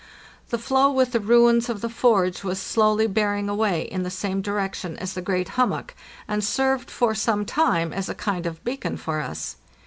[0.49, 4.41] The floe with the ruins of the forge was slowly bearing away in the same
[4.41, 5.93] direction as the great hummock,
[6.27, 9.57] and served for some time as a kind of beacon for us.